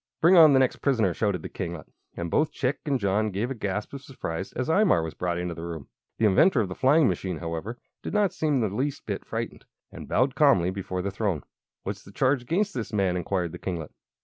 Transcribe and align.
"Bring 0.19 0.35
on 0.35 0.53
the 0.53 0.57
next 0.57 0.77
prisoner!" 0.77 1.13
shouted 1.13 1.43
the 1.43 1.49
kinglet, 1.49 1.85
and 2.17 2.31
both 2.31 2.51
Chick 2.51 2.79
and 2.87 2.99
John 2.99 3.29
gave 3.29 3.51
a 3.51 3.53
gasp 3.53 3.93
of 3.93 4.01
surprise 4.01 4.51
as 4.53 4.67
Imar 4.67 5.03
was 5.03 5.13
brought 5.13 5.37
into 5.37 5.53
the 5.53 5.61
room. 5.61 5.89
The 6.17 6.25
inventor 6.25 6.59
of 6.61 6.69
the 6.69 6.73
flying 6.73 7.07
machine, 7.07 7.37
however, 7.37 7.77
did 8.01 8.11
not 8.11 8.33
seem 8.33 8.61
the 8.61 8.69
least 8.69 9.05
bit 9.05 9.23
frightened, 9.23 9.65
and 9.91 10.07
bowed 10.07 10.33
calmly 10.33 10.71
before 10.71 11.03
the 11.03 11.11
throne. 11.11 11.43
"What's 11.83 12.01
the 12.01 12.11
charge 12.11 12.41
against 12.41 12.73
this 12.73 12.91
man?" 12.91 13.15
inquired 13.15 13.51
the 13.51 13.59
kinglet. 13.59 13.91